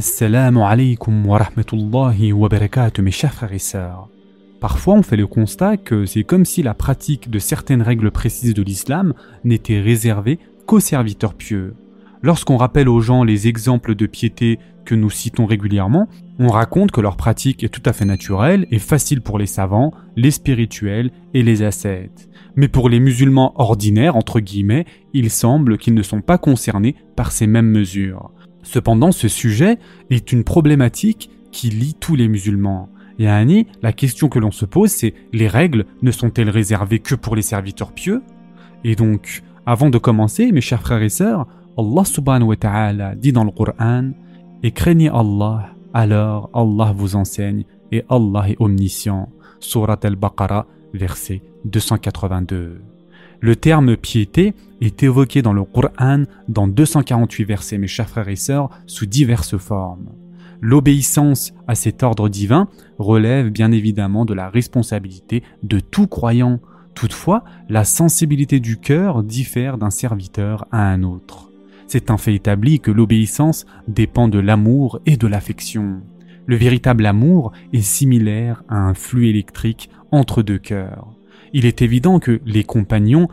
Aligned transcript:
Assalamu 0.00 0.60
alaikum 0.64 1.26
wa 1.26 1.36
rahmatullahi 1.36 2.32
wa 2.32 2.48
barakatuh 2.48 3.02
mes 3.02 3.10
chers 3.10 3.34
frères 3.34 3.52
et 3.52 3.58
sœurs. 3.58 4.08
Parfois 4.58 4.94
on 4.94 5.02
fait 5.02 5.18
le 5.18 5.26
constat 5.26 5.76
que 5.76 6.06
c'est 6.06 6.24
comme 6.24 6.46
si 6.46 6.62
la 6.62 6.72
pratique 6.72 7.28
de 7.28 7.38
certaines 7.38 7.82
règles 7.82 8.10
précises 8.10 8.54
de 8.54 8.62
l'islam 8.62 9.12
n'était 9.44 9.78
réservée 9.78 10.38
qu'aux 10.64 10.80
serviteurs 10.80 11.34
pieux. 11.34 11.74
Lorsqu'on 12.22 12.56
rappelle 12.56 12.88
aux 12.88 13.02
gens 13.02 13.24
les 13.24 13.46
exemples 13.46 13.94
de 13.94 14.06
piété 14.06 14.58
que 14.86 14.94
nous 14.94 15.10
citons 15.10 15.44
régulièrement, 15.44 16.08
on 16.38 16.48
raconte 16.48 16.92
que 16.92 17.02
leur 17.02 17.18
pratique 17.18 17.62
est 17.62 17.68
tout 17.68 17.82
à 17.84 17.92
fait 17.92 18.06
naturelle 18.06 18.66
et 18.70 18.78
facile 18.78 19.20
pour 19.20 19.38
les 19.38 19.44
savants, 19.44 19.92
les 20.16 20.30
spirituels 20.30 21.10
et 21.34 21.42
les 21.42 21.62
ascètes. 21.62 22.30
Mais 22.56 22.68
pour 22.68 22.88
les 22.88 23.00
musulmans 23.00 23.52
ordinaires, 23.56 24.16
entre 24.16 24.40
guillemets, 24.40 24.86
il 25.12 25.28
semble 25.28 25.76
qu'ils 25.76 25.92
ne 25.92 26.02
sont 26.02 26.22
pas 26.22 26.38
concernés 26.38 26.96
par 27.16 27.32
ces 27.32 27.46
mêmes 27.46 27.70
mesures. 27.70 28.32
Cependant, 28.62 29.12
ce 29.12 29.28
sujet 29.28 29.78
est 30.10 30.32
une 30.32 30.44
problématique 30.44 31.30
qui 31.50 31.70
lie 31.70 31.94
tous 31.94 32.14
les 32.14 32.28
musulmans. 32.28 32.88
Et 33.18 33.28
à 33.28 33.36
Annie, 33.36 33.66
la 33.82 33.92
question 33.92 34.28
que 34.28 34.38
l'on 34.38 34.50
se 34.50 34.64
pose, 34.64 34.90
c'est 34.90 35.14
les 35.32 35.48
règles 35.48 35.84
ne 36.02 36.10
sont-elles 36.10 36.50
réservées 36.50 37.00
que 37.00 37.14
pour 37.14 37.36
les 37.36 37.42
serviteurs 37.42 37.92
pieux? 37.92 38.22
Et 38.84 38.96
donc, 38.96 39.42
avant 39.66 39.90
de 39.90 39.98
commencer, 39.98 40.52
mes 40.52 40.60
chers 40.60 40.80
frères 40.80 41.02
et 41.02 41.10
sœurs, 41.10 41.46
Allah 41.76 42.04
subhanahu 42.04 42.48
wa 42.48 42.56
ta'ala 42.56 43.14
dit 43.14 43.32
dans 43.32 43.44
le 43.44 43.50
Coran 43.50 44.12
Et 44.62 44.70
craignez 44.72 45.10
Allah, 45.10 45.70
alors 45.92 46.50
Allah 46.54 46.92
vous 46.96 47.16
enseigne, 47.16 47.64
et 47.92 48.04
Allah 48.08 48.48
est 48.48 48.56
omniscient. 48.58 49.28
Surat 49.58 49.98
al-Baqarah, 50.02 50.66
verset 50.94 51.42
282. 51.64 52.80
Le 53.42 53.56
terme 53.56 53.96
piété 53.96 54.52
est 54.82 55.02
évoqué 55.02 55.40
dans 55.40 55.54
le 55.54 55.64
Coran 55.64 56.24
dans 56.48 56.68
248 56.68 57.44
versets, 57.44 57.78
mes 57.78 57.86
chers 57.86 58.08
frères 58.08 58.28
et 58.28 58.36
sœurs, 58.36 58.68
sous 58.86 59.06
diverses 59.06 59.56
formes. 59.56 60.10
L'obéissance 60.60 61.54
à 61.66 61.74
cet 61.74 62.02
ordre 62.02 62.28
divin 62.28 62.68
relève 62.98 63.48
bien 63.48 63.72
évidemment 63.72 64.26
de 64.26 64.34
la 64.34 64.50
responsabilité 64.50 65.42
de 65.62 65.80
tout 65.80 66.06
croyant. 66.06 66.60
Toutefois, 66.94 67.44
la 67.70 67.84
sensibilité 67.84 68.60
du 68.60 68.76
cœur 68.76 69.22
diffère 69.22 69.78
d'un 69.78 69.88
serviteur 69.88 70.66
à 70.70 70.90
un 70.90 71.02
autre. 71.02 71.50
C'est 71.86 72.10
un 72.10 72.18
fait 72.18 72.34
établi 72.34 72.78
que 72.78 72.90
l'obéissance 72.90 73.64
dépend 73.88 74.28
de 74.28 74.38
l'amour 74.38 75.00
et 75.06 75.16
de 75.16 75.26
l'affection. 75.26 76.02
Le 76.44 76.56
véritable 76.56 77.06
amour 77.06 77.52
est 77.72 77.80
similaire 77.80 78.62
à 78.68 78.76
un 78.76 78.92
flux 78.92 79.28
électrique 79.28 79.88
entre 80.10 80.42
deux 80.42 80.58
cœurs 80.58 81.08
il 81.52 81.66
est 81.66 81.82
évident 81.82 82.18
que 82.20 82.40
les 82.46 82.64
compagnons, 82.64 83.28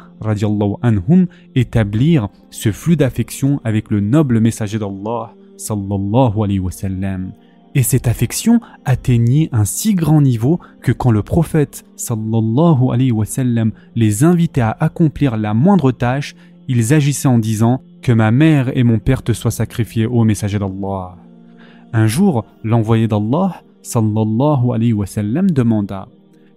anhum, 0.82 1.28
établirent 1.56 2.30
ce 2.50 2.72
flux 2.72 2.96
d'affection 2.96 3.62
avec 3.64 3.92
le 3.92 4.00
noble 4.00 4.40
messager 4.40 4.80
d'Allah, 4.80 5.34
sallallahu 5.58 6.44
alayhi 6.44 6.60
wa. 6.60 6.72
Et 7.76 7.84
cette 7.84 8.08
affection 8.08 8.60
atteignit 8.86 9.50
un 9.52 9.66
si 9.66 9.94
grand 9.94 10.22
niveau 10.22 10.60
que 10.82 10.92
quand 10.92 11.12
le 11.12 11.22
prophète, 11.22 11.86
sallallahu 11.96 12.92
alayhi 12.92 13.12
wa 13.12 13.26
les 13.96 14.24
invitait 14.24 14.62
à 14.62 14.76
accomplir 14.80 15.38
la 15.38 15.54
moindre 15.54 15.92
tâche, 15.92 16.36
ils 16.68 16.94
agissaient 16.94 17.28
en 17.28 17.40
disant 17.40 17.82
que 18.02 18.12
ma 18.12 18.32
mère 18.32 18.76
et 18.76 18.84
mon 18.84 19.00
père 19.00 19.22
te 19.22 19.32
soient 19.32 19.52
sacrifiés 19.52 20.06
au 20.06 20.24
messager 20.24 20.60
d'Allah. 20.60 21.18
Un 21.94 22.08
jour, 22.08 22.46
l'envoyé 22.64 23.08
d'Allah, 23.08 23.62
sallallahu 23.84 24.72
alayhi 24.74 24.94
wa 24.94 25.06
demanda 25.44 26.08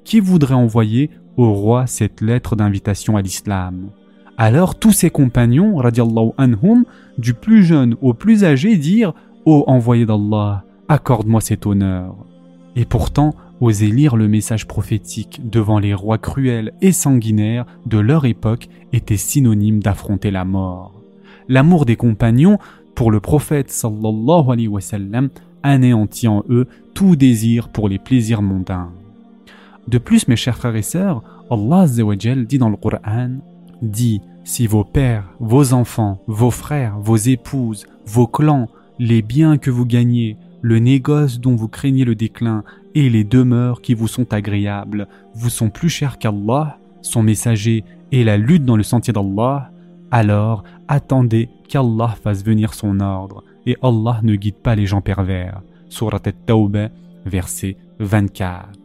Qui 0.05 0.21
voudrait 0.21 0.55
envoyer 0.55 1.11
au 1.41 1.55
roi 1.55 1.87
cette 1.87 2.21
lettre 2.21 2.55
d'invitation 2.55 3.17
à 3.17 3.23
l'islam. 3.23 3.91
Alors 4.37 4.79
tous 4.79 4.93
ses 4.93 5.11
compagnons, 5.11 5.77
radiallahu 5.77 6.31
anhum, 6.39 6.85
du 7.19 7.35
plus 7.35 7.63
jeune 7.63 7.97
au 8.01 8.15
plus 8.15 8.45
âgé, 8.45 8.77
dirent 8.77 9.15
Ô 9.47 9.65
envoyé 9.67 10.05
d'Allah, 10.05 10.65
accorde-moi 10.89 11.41
cet 11.41 11.67
honneur. 11.67 12.15
Et 12.77 12.85
pourtant, 12.85 13.35
oser 13.61 13.87
lire 13.87 14.17
le 14.17 14.29
message 14.29 14.67
prophétique 14.67 15.41
devant 15.49 15.79
les 15.79 15.95
rois 15.95 16.19
cruels 16.19 16.73
et 16.83 16.93
sanguinaires 16.93 17.67
de 17.87 17.99
leur 17.99 18.27
époque 18.27 18.69
était 18.93 19.17
synonyme 19.17 19.83
d'affronter 19.83 20.31
la 20.31 20.45
mort. 20.45 20.93
L'amour 21.49 21.87
des 21.87 21.97
compagnons 21.97 22.59
pour 22.95 23.11
le 23.11 23.21
prophète 23.21 23.71
sallallahu 23.71 24.51
alayhi 24.51 24.69
wa 24.69 24.81
anéantit 25.63 26.29
en 26.29 26.45
eux 26.49 26.67
tout 26.95 27.17
désir 27.17 27.71
pour 27.71 27.89
les 27.89 27.99
plaisirs 27.99 28.43
mondains. 28.43 28.93
De 29.91 29.99
plus, 29.99 30.29
mes 30.29 30.37
chers 30.37 30.57
frères 30.57 30.77
et 30.77 30.83
sœurs, 30.83 31.21
Allah 31.51 31.85
dit 31.89 32.59
dans 32.59 32.69
le 32.69 32.77
Coran, 32.77 33.39
dit, 33.83 34.21
si 34.45 34.69
vos 34.69 34.85
pères, 34.85 35.29
vos 35.41 35.73
enfants, 35.73 36.23
vos 36.29 36.53
frères, 36.53 37.01
vos 37.01 37.17
épouses, 37.17 37.87
vos 38.07 38.29
clans, 38.29 38.69
les 39.01 39.21
biens 39.21 39.59
que 39.59 39.69
vous 39.69 39.85
gagnez, 39.85 40.37
le 40.63 40.79
négoce 40.79 41.41
dont 41.41 41.57
vous 41.57 41.67
craignez 41.67 42.05
le 42.05 42.15
déclin 42.15 42.63
et 42.95 43.11
les 43.11 43.25
demeures 43.25 43.83
qui 43.83 43.95
vous 43.95 44.07
sont 44.07 44.33
agréables 44.33 45.09
vous 45.35 45.51
sont 45.51 45.71
plus 45.71 45.89
chers 45.89 46.19
qu'Allah, 46.19 46.79
son 47.03 47.25
messager 47.25 47.83
et 48.13 48.23
la 48.23 48.37
lutte 48.37 48.65
dans 48.65 48.77
le 48.77 48.85
sentier 48.85 49.13
d'Allah, 49.13 49.73
alors 50.13 50.63
attendez 50.87 51.49
qu'Allah 51.69 52.15
fasse 52.23 52.45
venir 52.45 52.75
son 52.75 53.01
ordre 53.01 53.43
et 53.67 53.77
Allah 53.83 54.21
ne 54.23 54.37
guide 54.37 54.63
pas 54.63 54.77
les 54.77 54.87
gens 54.87 55.01
pervers. 55.01 55.63
Surat 55.89 56.21
at-Tawbah, 56.25 56.91
verset 57.27 57.77
24. 57.99 58.80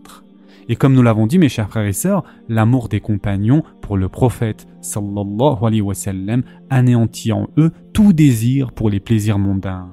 Et 0.67 0.75
comme 0.75 0.93
nous 0.93 1.03
l'avons 1.03 1.27
dit, 1.27 1.37
mes 1.37 1.49
chers 1.49 1.69
frères 1.69 1.85
et 1.85 1.93
sœurs, 1.93 2.23
l'amour 2.49 2.89
des 2.89 2.99
compagnons 2.99 3.63
pour 3.81 3.97
le 3.97 4.09
prophète 4.09 4.67
sallallahu 4.81 5.57
alayhi 5.63 5.81
wa 5.81 5.93
sallam 5.93 6.43
anéantit 6.69 7.31
en 7.31 7.47
eux 7.57 7.71
tout 7.93 8.13
désir 8.13 8.71
pour 8.71 8.89
les 8.89 8.99
plaisirs 8.99 9.37
mondains. 9.37 9.91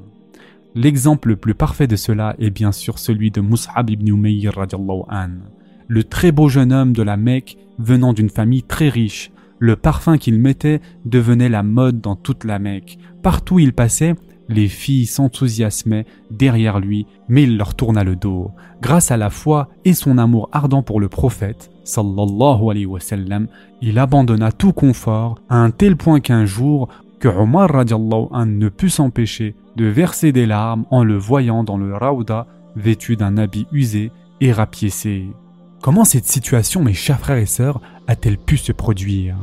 L'exemple 0.75 1.29
le 1.29 1.37
plus 1.37 1.55
parfait 1.55 1.87
de 1.87 1.97
cela 1.97 2.35
est 2.39 2.51
bien 2.51 2.73
sûr 2.73 2.99
celui 2.99 3.31
de 3.31 3.43
Mus'ab 3.43 3.91
ibn 3.91 4.09
Umayr 4.09 4.55
radiallahu 4.55 5.03
an. 5.11 5.41
Le 5.89 6.05
très 6.05 6.33
beau 6.33 6.49
jeune 6.49 6.73
homme 6.73 6.95
de 6.95 7.03
la 7.03 7.19
Mecque 7.19 7.59
venant 7.79 8.15
d'une 8.15 8.31
famille 8.31 8.63
très 8.63 8.89
riche, 8.89 9.31
le 9.59 9.77
parfum 9.77 10.17
qu'il 10.17 10.41
mettait 10.41 10.81
devenait 11.05 11.51
la 11.51 11.63
mode 11.63 12.01
dans 12.01 12.17
toute 12.17 12.45
la 12.45 12.59
Mecque. 12.59 12.99
Partout 13.23 13.57
où 13.57 13.59
il 13.59 13.75
passait, 13.75 14.15
les 14.49 14.69
filles 14.69 15.07
s'enthousiasmaient 15.07 16.07
derrière 16.31 16.81
lui, 16.81 17.07
mais 17.29 17.45
il 17.45 17.57
leur 17.57 17.75
tourna 17.75 18.05
le 18.05 18.17
dos. 18.17 18.51
Grâce 18.81 19.11
à 19.11 19.17
la 19.17 19.31
foi 19.31 19.69
et 19.85 19.95
son 19.95 20.19
amour 20.19 20.49
ardent 20.53 20.83
pour 20.83 21.01
le 21.01 21.09
prophète, 21.09 21.71
sallallahu 21.85 22.71
alayhi 22.71 22.87
wa 22.87 23.01
sallam, 23.01 23.47
il 23.81 23.99
abandonna 23.99 24.53
tout 24.53 24.73
confort 24.73 25.39
à 25.49 25.57
un 25.57 25.71
tel 25.71 25.97
point 25.97 26.21
qu'un 26.21 26.45
jour, 26.45 26.89
que 27.21 27.29
Omar 27.29 27.71
radiallahu 27.71 28.27
an 28.33 28.47
ne 28.47 28.69
put 28.69 28.91
s'empêcher 28.91 29.55
de 29.77 29.87
verser 29.87 30.33
des 30.33 30.47
larmes 30.47 30.85
en 30.91 31.05
le 31.05 31.17
voyant 31.17 31.65
dans 31.65 31.77
le 31.77 31.95
Raouda, 31.95 32.47
vêtu 32.77 33.17
d'un 33.17 33.37
habit 33.37 33.67
usé 33.73 34.11
et 34.41 34.53
rapiécé. 34.53 35.27
Comment 35.83 36.05
cette 36.05 36.27
situation, 36.27 36.83
mes 36.83 36.95
chers 36.95 37.21
frères 37.21 37.39
et 37.39 37.47
sœurs, 37.47 37.81
a-t-elle 38.07 38.39
pu 38.39 38.57
se 38.57 38.73
produire? 38.73 39.37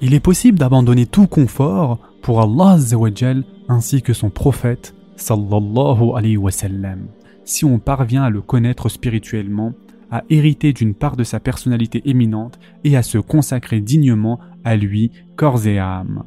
Il 0.00 0.14
est 0.14 0.20
possible 0.20 0.58
d'abandonner 0.58 1.06
tout 1.06 1.26
confort 1.26 1.98
pour 2.20 2.42
Allah 2.42 2.78
ainsi 3.68 4.02
que 4.02 4.12
son 4.12 4.30
prophète 4.30 4.94
sallallahu 5.16 6.12
alayhi 6.16 6.36
wa 6.36 6.50
sallam. 6.50 7.06
Si 7.44 7.64
on 7.64 7.78
parvient 7.78 8.22
à 8.22 8.30
le 8.30 8.40
connaître 8.40 8.88
spirituellement, 8.88 9.72
à 10.10 10.22
hériter 10.30 10.72
d'une 10.72 10.94
part 10.94 11.16
de 11.16 11.24
sa 11.24 11.40
personnalité 11.40 12.02
éminente 12.04 12.58
et 12.84 12.96
à 12.96 13.02
se 13.02 13.18
consacrer 13.18 13.80
dignement 13.80 14.38
à 14.64 14.76
lui, 14.76 15.10
corps 15.36 15.66
et 15.66 15.78
âme. 15.78 16.24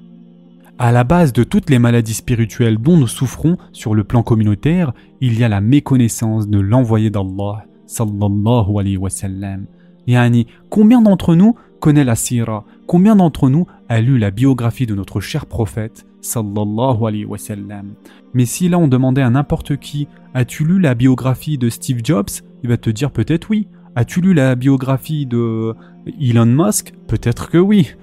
À 0.79 0.91
la 0.91 1.03
base 1.03 1.33
de 1.33 1.43
toutes 1.43 1.69
les 1.69 1.79
maladies 1.79 2.13
spirituelles 2.13 2.77
dont 2.77 2.97
nous 2.97 3.07
souffrons 3.07 3.57
sur 3.71 3.95
le 3.95 4.03
plan 4.03 4.21
communautaire, 4.21 4.93
il 5.21 5.39
y 5.39 5.43
a 5.43 5.49
la 5.49 5.61
méconnaissance 5.61 6.47
de 6.47 6.59
l'envoyé 6.59 7.09
d'Allah, 7.09 7.65
sallallahu 7.87 8.77
alayhi 8.77 8.97
wa 8.97 9.09
sallam. 9.09 9.65
Yani, 10.05 10.47
combien 10.69 11.01
d'entre 11.01 11.33
nous 11.33 11.55
connaît 11.79 12.03
la 12.03 12.15
sira? 12.15 12.63
Combien 12.85 13.15
d'entre 13.15 13.49
nous 13.49 13.65
a 13.89 14.01
lu 14.01 14.17
la 14.17 14.31
biographie 14.31 14.85
de 14.85 14.95
notre 14.95 15.19
cher 15.19 15.45
prophète 15.45 16.05
sallallahu 16.21 17.05
alayhi 17.05 17.25
wa 17.25 17.37
sallam 17.37 17.93
Mais 18.33 18.45
si 18.45 18.69
là 18.69 18.77
on 18.77 18.87
demandait 18.87 19.21
à 19.21 19.29
n'importe 19.29 19.77
qui 19.77 20.07
As-tu 20.33 20.65
lu 20.65 20.79
la 20.79 20.93
biographie 20.93 21.57
de 21.57 21.67
Steve 21.67 22.01
Jobs? 22.03 22.29
Il 22.61 22.69
va 22.69 22.77
te 22.77 22.91
dire 22.91 23.11
peut-être 23.11 23.49
oui. 23.49 23.67
As-tu 23.95 24.21
lu 24.21 24.35
la 24.35 24.53
biographie 24.53 25.25
de 25.25 25.73
Elon 26.21 26.45
Musk? 26.45 26.93
Peut-être 27.07 27.49
que 27.49 27.57
oui. 27.57 27.95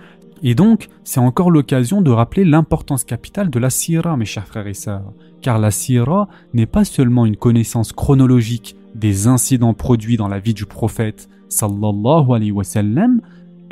Et 0.42 0.54
donc, 0.56 0.88
c'est 1.04 1.20
encore 1.20 1.50
l'occasion 1.50 2.02
de 2.02 2.10
rappeler 2.10 2.44
l'importance 2.44 3.04
capitale 3.04 3.50
de 3.50 3.58
la 3.60 3.70
sira, 3.70 4.16
mes 4.16 4.24
chers 4.24 4.48
frères 4.48 4.66
et 4.66 4.74
sœurs. 4.74 5.12
Car 5.42 5.60
la 5.60 5.70
sira 5.70 6.28
n'est 6.52 6.66
pas 6.66 6.84
seulement 6.84 7.24
une 7.24 7.36
connaissance 7.36 7.92
chronologique 7.92 8.74
des 8.96 9.28
incidents 9.28 9.74
produits 9.74 10.16
dans 10.16 10.28
la 10.28 10.40
vie 10.40 10.54
du 10.54 10.66
prophète, 10.66 11.28
sallallahu 11.48 12.32
alayhi 12.34 12.50
wa 12.50 12.64
sallam, 12.64 13.20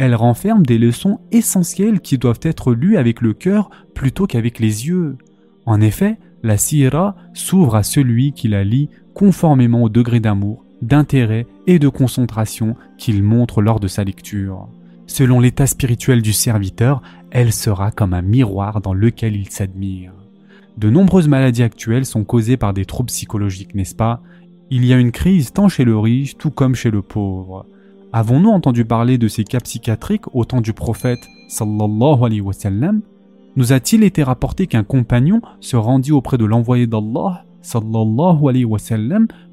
elle 0.03 0.17
renferme 0.17 0.67
des 0.67 0.79
leçons 0.79 1.21
essentielles 1.31 2.01
qui 2.01 2.19
doivent 2.19 2.41
être 2.43 2.75
lues 2.75 2.97
avec 2.97 3.21
le 3.21 3.35
cœur 3.35 3.71
plutôt 3.95 4.27
qu'avec 4.27 4.59
les 4.59 4.89
yeux. 4.89 5.17
En 5.65 5.81
effet, 5.81 6.19
la 6.43 6.57
sira 6.57 7.15
s'ouvre 7.35 7.77
à 7.77 7.85
celui 7.85 8.33
qui 8.33 8.49
la 8.49 8.65
lit 8.65 8.89
conformément 9.15 9.85
au 9.85 9.89
degré 9.89 10.19
d'amour, 10.19 10.65
d'intérêt 10.83 11.47
et 11.69 11.79
de 11.79 11.89
concentration 11.89 12.75
qu'il 12.99 13.23
montre 13.23 13.63
lors 13.63 13.79
de 13.79 13.87
sa 13.87 14.03
lecture. 14.03 14.69
Selon 15.07 15.39
l'état 15.39 15.69
spirituel 15.69 16.21
du 16.21 16.33
serviteur, 16.33 17.01
elle 17.31 17.53
sera 17.53 17.93
comme 17.93 18.13
un 18.13 18.23
miroir 18.23 18.81
dans 18.81 18.95
lequel 18.95 19.37
il 19.37 19.51
s'admire. 19.51 20.13
de 20.79 20.91
nombreuses 20.91 21.29
maladies 21.29 21.63
actuelles 21.63 22.07
sont 22.07 22.25
causées 22.25 22.57
par 22.57 22.75
des 22.75 22.87
troubles 22.87 23.07
psychologiques, 23.11 23.77
n'est-ce 23.77 23.95
pas? 23.95 24.21
Il 24.69 24.85
y 24.85 24.93
a 24.93 24.99
une 24.99 25.13
crise 25.13 25.53
tant 25.53 25.69
chez 25.69 25.85
le 25.85 25.97
riche 25.97 26.37
tout 26.39 26.51
comme 26.51 26.75
chez 26.75 26.91
le 26.91 27.03
pauvre. 27.03 27.67
Avons-nous 28.15 28.51
entendu 28.51 28.85
parler 28.85 29.17
de 29.17 29.27
ces 29.27 29.43
cas 29.43 29.61
psychiatriques 29.61 30.35
au 30.35 30.45
temps 30.45 30.61
du 30.61 30.75
prophète 30.75 31.31
sallallahu 31.49 32.43
wa 32.43 32.53
Nous 33.57 33.73
a-t-il 33.73 34.05
été 34.05 34.23
rapporté 34.23 34.67
qu'un 34.67 34.85
compagnon 34.85 35.41
se 35.61 35.77
rendit 35.77 36.13
auprès 36.13 36.37
de 36.37 36.45
l'envoyé 36.45 36.87
d'Allah 36.87 37.47
sallallahu 37.63 38.65
wa 38.67 38.79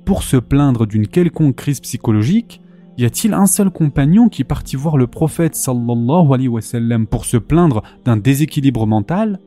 pour 0.04 0.24
se 0.24 0.36
plaindre 0.36 0.86
d'une 0.86 1.08
quelconque 1.08 1.56
crise 1.56 1.80
psychologique? 1.80 2.62
Y 2.98 3.06
a-t-il 3.06 3.34
un 3.34 3.46
seul 3.46 3.70
compagnon 3.70 4.28
qui 4.28 4.44
partit 4.44 4.76
voir 4.76 4.98
le 4.98 5.08
prophète 5.08 5.56
sallallahu 5.56 6.50
wa 6.50 6.60
pour 7.10 7.24
se 7.24 7.38
plaindre 7.38 7.82
d'un 8.04 8.18
déséquilibre 8.18 8.86
mental? 8.86 9.40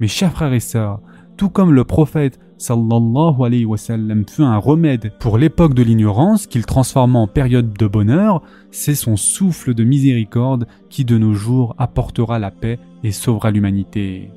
Mes 0.00 0.08
chers 0.08 0.32
frères 0.32 0.54
et 0.54 0.58
sœurs, 0.58 1.00
tout 1.36 1.50
comme 1.50 1.72
le 1.72 1.84
prophète 1.84 2.40
sallallahu 2.60 3.42
alayhi 3.44 3.64
wa 3.64 3.76
sallam 3.76 4.24
fut 4.28 4.42
un 4.42 4.58
remède 4.58 5.12
pour 5.18 5.38
l'époque 5.38 5.74
de 5.74 5.82
l'ignorance 5.82 6.46
qu'il 6.46 6.66
transforma 6.66 7.18
en 7.18 7.26
période 7.26 7.72
de 7.72 7.86
bonheur, 7.86 8.42
c'est 8.70 8.94
son 8.94 9.16
souffle 9.16 9.74
de 9.74 9.82
miséricorde 9.82 10.66
qui 10.88 11.04
de 11.04 11.18
nos 11.18 11.32
jours 11.32 11.74
apportera 11.78 12.38
la 12.38 12.50
paix 12.50 12.78
et 13.02 13.12
sauvera 13.12 13.50
l'humanité. 13.50 14.30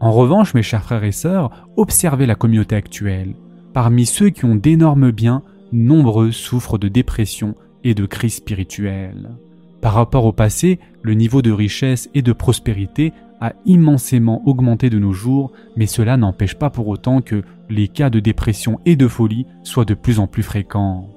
En 0.00 0.12
revanche, 0.12 0.54
mes 0.54 0.62
chers 0.62 0.82
frères 0.82 1.04
et 1.04 1.12
sœurs, 1.12 1.68
observez 1.76 2.26
la 2.26 2.34
communauté 2.34 2.74
actuelle. 2.74 3.34
Parmi 3.72 4.04
ceux 4.04 4.30
qui 4.30 4.44
ont 4.44 4.56
d'énormes 4.56 5.12
biens, 5.12 5.42
nombreux 5.72 6.32
souffrent 6.32 6.78
de 6.78 6.88
dépression, 6.88 7.54
et 7.84 7.94
de 7.94 8.06
crise 8.06 8.34
spirituelle. 8.34 9.30
Par 9.80 9.94
rapport 9.94 10.26
au 10.26 10.32
passé, 10.32 10.78
le 11.02 11.14
niveau 11.14 11.42
de 11.42 11.50
richesse 11.50 12.10
et 12.14 12.22
de 12.22 12.32
prospérité 12.32 13.12
a 13.40 13.52
immensément 13.66 14.42
augmenté 14.46 14.90
de 14.90 14.98
nos 14.98 15.12
jours, 15.12 15.52
mais 15.76 15.86
cela 15.86 16.16
n'empêche 16.16 16.54
pas 16.54 16.70
pour 16.70 16.88
autant 16.88 17.20
que 17.20 17.42
les 17.68 17.88
cas 17.88 18.10
de 18.10 18.20
dépression 18.20 18.80
et 18.84 18.96
de 18.96 19.08
folie 19.08 19.46
soient 19.62 19.84
de 19.84 19.94
plus 19.94 20.18
en 20.18 20.26
plus 20.26 20.42
fréquents. 20.42 21.08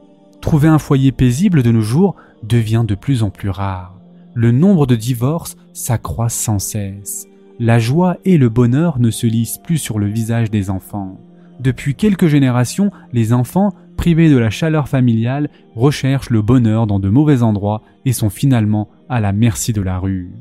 Trouver 0.42 0.68
un 0.68 0.80
foyer 0.80 1.12
paisible 1.12 1.64
de 1.64 1.72
nos 1.72 1.82
jours 1.82 2.16
devient 2.44 2.84
de 2.88 2.96
plus 2.96 3.24
en 3.24 3.30
plus 3.30 3.50
rare. 3.50 3.96
Le 4.34 4.52
nombre 4.52 4.88
de 4.88 4.96
divorces 4.96 5.58
s'accroît 5.74 6.30
sans 6.30 6.60
cesse. 6.60 7.28
La 7.60 7.80
joie 7.80 8.18
et 8.26 8.38
le 8.38 8.50
bonheur 8.50 9.00
ne 9.00 9.12
se 9.12 9.28
lisent 9.28 9.60
plus 9.64 9.78
sur 9.78 10.00
le 10.00 10.08
visage 10.08 10.50
des 10.50 10.70
enfants. 10.70 11.20
Depuis 11.60 11.96
quelques 11.96 12.28
générations, 12.28 12.92
les 13.14 13.32
enfants 13.32 13.74
privés 14.04 14.30
de 14.30 14.38
la 14.38 14.50
chaleur 14.50 14.90
familiale, 14.90 15.50
recherchent 15.76 16.30
le 16.30 16.42
bonheur 16.42 16.88
dans 16.88 17.00
de 17.00 17.10
mauvais 17.10 17.42
endroits 17.42 17.82
et 18.06 18.14
sont 18.14 18.30
finalement 18.30 18.90
à 19.10 19.20
la 19.20 19.32
merci 19.32 19.74
de 19.74 19.82
la 19.82 19.98
rue. 19.98 20.32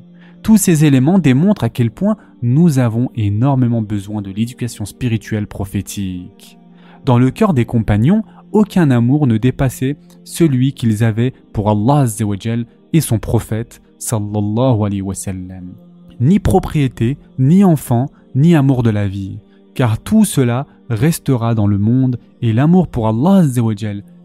Tous 0.43 0.57
ces 0.57 0.85
éléments 0.85 1.19
démontrent 1.19 1.65
à 1.65 1.69
quel 1.69 1.91
point 1.91 2.17
nous 2.43 2.79
avons 2.79 3.11
énormément 3.15 3.83
besoin 3.83 4.23
de 4.23 4.31
l'éducation 4.31 4.85
spirituelle 4.85 5.47
prophétique. 5.47 6.59
Dans 7.05 7.19
le 7.19 7.31
cœur 7.31 7.55
des 7.55 7.65
compagnons, 7.65 8.23
aucun 8.53 8.91
amour 8.91 9.27
ne 9.27 9.39
dépassait 9.39 9.97
celui 10.25 10.73
qu'ils 10.73 11.05
avaient 11.05 11.33
pour 11.53 11.71
Allah 11.71 12.07
et 12.93 13.01
son 13.01 13.19
prophète 13.19 13.81
sallallahu 13.99 14.85
alayhi 14.85 15.03
wa 15.03 15.15
sallam. 15.15 15.75
Ni 16.21 16.39
propriété, 16.39 17.19
ni 17.39 17.65
enfant, 17.65 18.07
ni 18.35 18.55
amour 18.55 18.83
de 18.83 18.91
la 18.91 19.09
vie 19.09 19.39
car 19.75 19.99
tout 19.99 20.25
cela 20.25 20.67
restera 20.91 21.55
dans 21.55 21.67
le 21.67 21.79
monde 21.79 22.19
et 22.41 22.53
l'amour 22.53 22.89
pour 22.89 23.09
Allah 23.09 23.45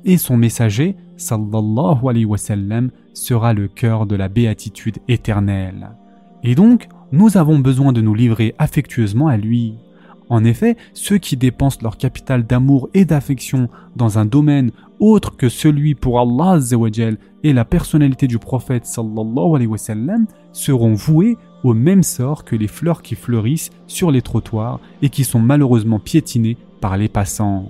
et 0.05 0.17
son 0.17 0.37
messager 0.37 0.95
sallallahu 1.17 1.99
sera 3.13 3.53
le 3.53 3.67
cœur 3.67 4.05
de 4.05 4.15
la 4.15 4.29
béatitude 4.29 4.99
éternelle. 5.07 5.91
Et 6.47 6.55
donc, 6.55 6.87
nous 7.11 7.35
avons 7.35 7.59
besoin 7.59 7.91
de 7.91 7.99
nous 7.99 8.13
livrer 8.13 8.55
affectueusement 8.57 9.27
à 9.27 9.35
lui. 9.35 9.73
En 10.29 10.45
effet, 10.45 10.77
ceux 10.93 11.17
qui 11.17 11.35
dépensent 11.35 11.79
leur 11.81 11.97
capital 11.97 12.47
d'amour 12.47 12.87
et 12.93 13.03
d'affection 13.03 13.67
dans 13.97 14.17
un 14.17 14.23
domaine 14.23 14.71
autre 15.01 15.35
que 15.35 15.49
celui 15.49 15.93
pour 15.93 16.21
Allah 16.21 16.57
et 17.43 17.51
la 17.51 17.65
personnalité 17.65 18.27
du 18.27 18.39
prophète 18.39 18.85
sallallahu 18.85 19.55
alayhi 19.55 19.67
wa 19.67 19.77
sallam 19.77 20.25
seront 20.53 20.93
voués 20.93 21.35
au 21.65 21.73
même 21.73 22.01
sort 22.01 22.45
que 22.45 22.55
les 22.55 22.69
fleurs 22.69 23.01
qui 23.01 23.15
fleurissent 23.15 23.71
sur 23.85 24.09
les 24.09 24.21
trottoirs 24.21 24.79
et 25.01 25.09
qui 25.09 25.25
sont 25.25 25.41
malheureusement 25.41 25.99
piétinées 25.99 26.55
par 26.79 26.95
les 26.95 27.09
passants. 27.09 27.67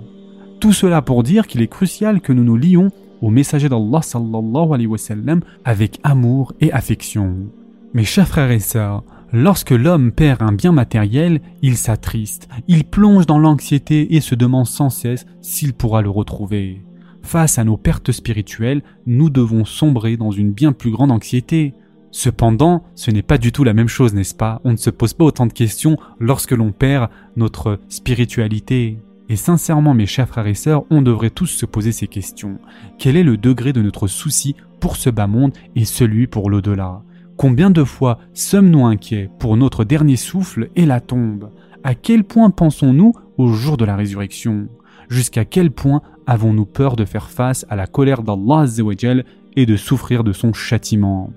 Tout 0.60 0.72
cela 0.72 1.02
pour 1.02 1.24
dire 1.24 1.48
qu'il 1.48 1.62
est 1.62 1.66
crucial 1.66 2.20
que 2.20 2.32
nous 2.32 2.44
nous 2.44 2.56
lions 2.56 2.92
au 3.22 3.30
messager 3.30 3.68
d'Allah 3.68 4.02
sallallahu 4.02 4.72
alayhi 4.72 4.86
wa 4.86 4.98
sallam 4.98 5.40
avec 5.64 5.98
amour 6.04 6.52
et 6.60 6.70
affection. 6.70 7.48
Mes 7.94 8.04
chers 8.04 8.28
frères 8.28 8.50
et 8.50 8.58
sœurs, 8.60 9.02
lorsque 9.32 9.70
l'homme 9.70 10.12
perd 10.12 10.42
un 10.42 10.52
bien 10.52 10.72
matériel, 10.72 11.40
il 11.62 11.78
s'attriste, 11.78 12.46
il 12.68 12.84
plonge 12.84 13.24
dans 13.24 13.38
l'anxiété 13.38 14.14
et 14.14 14.20
se 14.20 14.34
demande 14.34 14.66
sans 14.66 14.90
cesse 14.90 15.24
s'il 15.40 15.72
pourra 15.72 16.02
le 16.02 16.10
retrouver. 16.10 16.82
Face 17.22 17.58
à 17.58 17.64
nos 17.64 17.78
pertes 17.78 18.12
spirituelles, 18.12 18.82
nous 19.06 19.30
devons 19.30 19.64
sombrer 19.64 20.18
dans 20.18 20.30
une 20.30 20.52
bien 20.52 20.72
plus 20.72 20.90
grande 20.90 21.10
anxiété. 21.10 21.72
Cependant, 22.10 22.84
ce 22.94 23.10
n'est 23.10 23.22
pas 23.22 23.38
du 23.38 23.52
tout 23.52 23.64
la 23.64 23.74
même 23.74 23.88
chose, 23.88 24.12
n'est-ce 24.12 24.34
pas? 24.34 24.60
On 24.64 24.72
ne 24.72 24.76
se 24.76 24.90
pose 24.90 25.14
pas 25.14 25.24
autant 25.24 25.46
de 25.46 25.52
questions 25.54 25.96
lorsque 26.20 26.52
l'on 26.52 26.72
perd 26.72 27.08
notre 27.36 27.80
spiritualité. 27.88 28.98
Et 29.30 29.36
sincèrement, 29.36 29.94
mes 29.94 30.06
chers 30.06 30.28
frères 30.28 30.46
et 30.46 30.54
sœurs, 30.54 30.84
on 30.90 31.00
devrait 31.00 31.30
tous 31.30 31.46
se 31.46 31.66
poser 31.66 31.92
ces 31.92 32.06
questions. 32.06 32.58
Quel 32.98 33.16
est 33.16 33.24
le 33.24 33.38
degré 33.38 33.72
de 33.72 33.82
notre 33.82 34.08
souci 34.08 34.56
pour 34.78 34.96
ce 34.96 35.08
bas 35.08 35.26
monde 35.26 35.52
et 35.74 35.86
celui 35.86 36.26
pour 36.26 36.50
l'au-delà? 36.50 37.02
Combien 37.38 37.70
de 37.70 37.84
fois 37.84 38.18
sommes-nous 38.34 38.84
inquiets 38.84 39.30
pour 39.38 39.56
notre 39.56 39.84
dernier 39.84 40.16
souffle 40.16 40.70
et 40.74 40.84
la 40.84 41.00
tombe? 41.00 41.52
À 41.84 41.94
quel 41.94 42.24
point 42.24 42.50
pensons-nous 42.50 43.12
au 43.36 43.52
jour 43.52 43.76
de 43.76 43.84
la 43.84 43.94
résurrection? 43.94 44.66
Jusqu'à 45.08 45.44
quel 45.44 45.70
point 45.70 46.02
avons-nous 46.26 46.66
peur 46.66 46.96
de 46.96 47.04
faire 47.04 47.30
face 47.30 47.64
à 47.68 47.76
la 47.76 47.86
colère 47.86 48.24
d'Allah 48.24 48.64
et 49.54 49.66
de 49.66 49.76
souffrir 49.76 50.24
de 50.24 50.32
son 50.32 50.52
châtiment? 50.52 51.30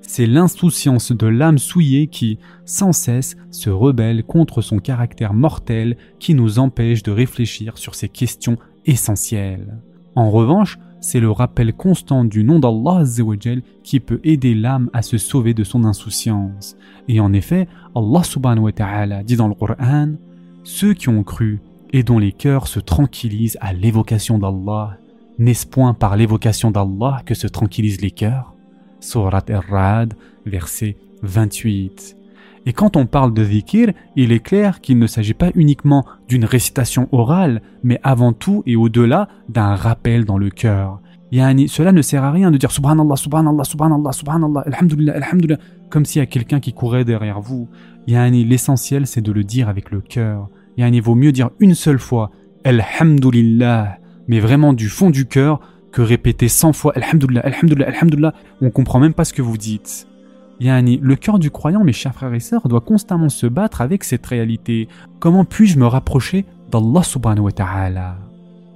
C'est 0.00 0.26
l'insouciance 0.26 1.10
de 1.10 1.26
l'âme 1.26 1.58
souillée 1.58 2.06
qui, 2.06 2.38
sans 2.64 2.92
cesse, 2.92 3.36
se 3.50 3.68
rebelle 3.68 4.22
contre 4.22 4.62
son 4.62 4.78
caractère 4.78 5.34
mortel 5.34 5.96
qui 6.20 6.34
nous 6.34 6.60
empêche 6.60 7.02
de 7.02 7.10
réfléchir 7.10 7.78
sur 7.78 7.96
ces 7.96 8.08
questions 8.08 8.58
essentielles. 8.86 9.76
En 10.14 10.30
revanche, 10.30 10.78
c'est 11.08 11.20
le 11.20 11.30
rappel 11.30 11.72
constant 11.72 12.22
du 12.22 12.44
nom 12.44 12.58
d'Allah 12.58 13.02
qui 13.82 13.98
peut 13.98 14.20
aider 14.24 14.54
l'âme 14.54 14.90
à 14.92 15.00
se 15.00 15.16
sauver 15.16 15.54
de 15.54 15.64
son 15.64 15.84
insouciance. 15.84 16.76
Et 17.08 17.18
en 17.18 17.32
effet, 17.32 17.66
Allah 17.96 18.22
subhanahu 18.22 18.64
wa 18.64 18.72
ta'ala 18.72 19.22
dit 19.22 19.36
dans 19.36 19.48
le 19.48 19.54
Coran 19.54 20.10
Ceux 20.64 20.92
qui 20.92 21.08
ont 21.08 21.22
cru 21.22 21.60
et 21.94 22.02
dont 22.02 22.18
les 22.18 22.32
cœurs 22.32 22.66
se 22.66 22.78
tranquillisent 22.78 23.56
à 23.62 23.72
l'évocation 23.72 24.38
d'Allah, 24.38 24.98
n'est-ce 25.38 25.66
point 25.66 25.94
par 25.94 26.14
l'évocation 26.14 26.70
d'Allah 26.70 27.22
que 27.24 27.34
se 27.34 27.46
tranquillisent 27.46 28.02
les 28.02 28.10
cœurs? 28.10 28.52
Surat 29.00 29.44
Ar-Ra'd, 29.48 30.12
verset 30.44 30.98
28. 31.22 32.17
Et 32.68 32.74
quand 32.74 32.98
on 32.98 33.06
parle 33.06 33.32
de 33.32 33.42
dhikr, 33.42 33.94
il 34.14 34.30
est 34.30 34.40
clair 34.40 34.82
qu'il 34.82 34.98
ne 34.98 35.06
s'agit 35.06 35.32
pas 35.32 35.50
uniquement 35.54 36.04
d'une 36.28 36.44
récitation 36.44 37.08
orale, 37.12 37.62
mais 37.82 37.98
avant 38.02 38.34
tout 38.34 38.62
et 38.66 38.76
au-delà 38.76 39.26
d'un 39.48 39.74
rappel 39.74 40.26
dans 40.26 40.36
le 40.36 40.50
cœur. 40.50 41.00
Yani, 41.32 41.68
cela 41.68 41.92
ne 41.92 42.02
sert 42.02 42.24
à 42.24 42.30
rien 42.30 42.50
de 42.50 42.58
dire 42.58 42.70
Subhanallah, 42.70 43.16
Subhanallah, 43.16 43.64
Subhanallah, 43.64 44.12
Subhanallah, 44.12 44.60
Alhamdulillah, 44.66 45.14
Alhamdulillah, 45.14 45.58
comme 45.88 46.04
s'il 46.04 46.20
y 46.20 46.22
a 46.22 46.26
quelqu'un 46.26 46.60
qui 46.60 46.74
courait 46.74 47.06
derrière 47.06 47.40
vous. 47.40 47.70
Yani, 48.06 48.44
l'essentiel 48.44 49.06
c'est 49.06 49.22
de 49.22 49.32
le 49.32 49.44
dire 49.44 49.70
avec 49.70 49.90
le 49.90 50.02
cœur. 50.02 50.50
Yani, 50.76 51.00
vaut 51.00 51.14
mieux 51.14 51.32
dire 51.32 51.48
une 51.60 51.74
seule 51.74 51.98
fois 51.98 52.32
Alhamdulillah, 52.64 53.96
mais 54.26 54.40
vraiment 54.40 54.74
du 54.74 54.90
fond 54.90 55.08
du 55.08 55.24
cœur, 55.24 55.60
que 55.90 56.02
répéter 56.02 56.48
100 56.48 56.74
fois 56.74 56.92
Alhamdulillah, 56.96 57.40
Alhamdulillah, 57.46 57.88
Alhamdulillah, 57.88 58.34
on 58.60 58.68
comprend 58.68 59.00
même 59.00 59.14
pas 59.14 59.24
ce 59.24 59.32
que 59.32 59.40
vous 59.40 59.56
dites. 59.56 60.07
Yani, 60.60 60.98
le 61.00 61.14
cœur 61.14 61.38
du 61.38 61.50
croyant, 61.50 61.84
mes 61.84 61.92
chers 61.92 62.14
frères 62.14 62.34
et 62.34 62.40
sœurs, 62.40 62.68
doit 62.68 62.80
constamment 62.80 63.28
se 63.28 63.46
battre 63.46 63.80
avec 63.80 64.02
cette 64.02 64.26
réalité. 64.26 64.88
Comment 65.20 65.44
puis-je 65.44 65.78
me 65.78 65.86
rapprocher 65.86 66.44
d'Allah 66.70 67.02
subhanahu 67.04 67.44
wa 67.44 67.52
ta'ala? 67.52 68.16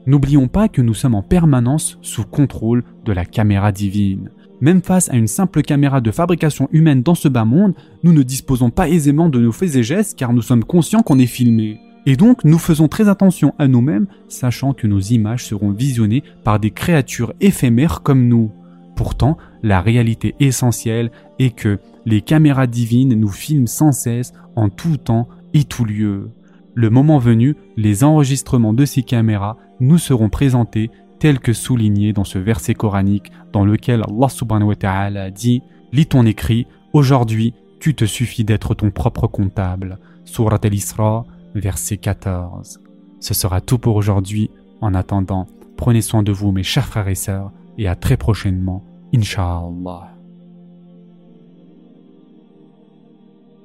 N'oublions 0.06 0.48
pas 0.48 0.68
que 0.68 0.82
nous 0.82 0.94
sommes 0.94 1.14
en 1.14 1.22
permanence 1.22 1.98
sous 2.02 2.24
contrôle 2.24 2.84
de 3.04 3.12
la 3.12 3.24
caméra 3.24 3.72
divine. 3.72 4.30
Même 4.60 4.82
face 4.82 5.10
à 5.10 5.16
une 5.16 5.26
simple 5.26 5.62
caméra 5.62 6.00
de 6.00 6.12
fabrication 6.12 6.68
humaine 6.70 7.02
dans 7.02 7.16
ce 7.16 7.28
bas 7.28 7.44
monde, 7.44 7.74
nous 8.04 8.12
ne 8.12 8.22
disposons 8.22 8.70
pas 8.70 8.88
aisément 8.88 9.28
de 9.28 9.40
nos 9.40 9.50
faits 9.50 9.74
et 9.74 9.82
gestes 9.82 10.16
car 10.16 10.32
nous 10.32 10.42
sommes 10.42 10.64
conscients 10.64 11.02
qu'on 11.02 11.18
est 11.18 11.26
filmé. 11.26 11.80
Et 12.06 12.16
donc 12.16 12.44
nous 12.44 12.58
faisons 12.58 12.88
très 12.88 13.08
attention 13.08 13.54
à 13.58 13.66
nous-mêmes, 13.66 14.06
sachant 14.28 14.72
que 14.72 14.86
nos 14.86 15.00
images 15.00 15.46
seront 15.46 15.70
visionnées 15.70 16.22
par 16.44 16.60
des 16.60 16.70
créatures 16.70 17.32
éphémères 17.40 18.02
comme 18.02 18.28
nous. 18.28 18.52
Pourtant, 18.96 19.36
la 19.62 19.80
réalité 19.80 20.34
essentielle 20.40 21.10
est 21.38 21.54
que 21.54 21.78
les 22.04 22.20
caméras 22.20 22.66
divines 22.66 23.14
nous 23.14 23.28
filment 23.28 23.66
sans 23.66 23.92
cesse, 23.92 24.32
en 24.56 24.68
tout 24.68 24.96
temps 24.96 25.28
et 25.54 25.64
tout 25.64 25.84
lieu. 25.84 26.30
Le 26.74 26.90
moment 26.90 27.18
venu, 27.18 27.56
les 27.76 28.02
enregistrements 28.02 28.72
de 28.72 28.84
ces 28.84 29.02
caméras 29.02 29.56
nous 29.80 29.98
seront 29.98 30.30
présentés 30.30 30.90
tels 31.18 31.38
que 31.38 31.52
soulignés 31.52 32.12
dans 32.12 32.24
ce 32.24 32.38
verset 32.38 32.74
coranique 32.74 33.30
dans 33.52 33.64
lequel 33.64 34.02
Allah 34.08 34.28
subhanahu 34.28 34.68
wa 34.68 34.76
ta'ala 34.76 35.30
dit 35.30 35.62
Lis 35.92 36.06
ton 36.06 36.26
écrit, 36.26 36.66
aujourd'hui 36.92 37.54
tu 37.78 37.94
te 37.94 38.04
suffis 38.04 38.44
d'être 38.44 38.74
ton 38.74 38.90
propre 38.90 39.26
comptable. 39.26 39.98
Surat 40.24 40.58
al-Isra, 40.62 41.24
verset 41.54 41.96
14. 41.96 42.80
Ce 43.20 43.34
sera 43.34 43.60
tout 43.60 43.78
pour 43.78 43.96
aujourd'hui. 43.96 44.50
En 44.80 44.94
attendant, 44.94 45.46
prenez 45.76 46.00
soin 46.00 46.22
de 46.22 46.32
vous 46.32 46.52
mes 46.52 46.62
chers 46.62 46.86
frères 46.86 47.08
et 47.08 47.14
sœurs 47.14 47.52
et 47.78 47.88
à 47.88 47.94
très 47.94 48.16
prochainement, 48.16 48.84
إن 49.14 49.22
شاء 49.22 49.68
الله. 49.68 50.21